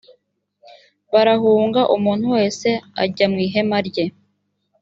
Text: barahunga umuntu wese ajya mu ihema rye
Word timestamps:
barahunga 1.13 1.81
umuntu 1.95 2.25
wese 2.35 2.69
ajya 3.03 3.25
mu 3.31 3.37
ihema 3.45 3.77
rye 3.87 4.05